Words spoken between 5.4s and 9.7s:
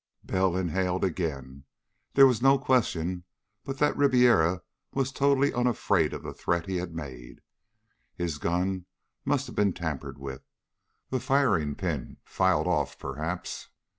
unafraid of the threat he had made. His gun must have